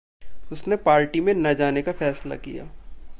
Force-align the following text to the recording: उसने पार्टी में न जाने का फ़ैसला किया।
उसने 0.51 0.75
पार्टी 0.75 1.19
में 1.21 1.33
न 1.33 1.53
जाने 1.53 1.81
का 1.81 1.91
फ़ैसला 1.91 2.35
किया। 2.35 2.69